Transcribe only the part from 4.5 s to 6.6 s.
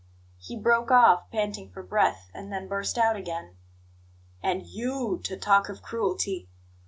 YOU to talk of cruelty!